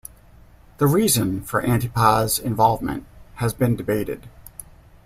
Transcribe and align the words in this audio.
The 0.79 0.87
reason 0.87 1.41
for 1.43 1.61
Antipas' 1.61 2.39
involvement 2.39 3.05
has 3.35 3.53
been 3.53 3.75
debated. 3.75 4.27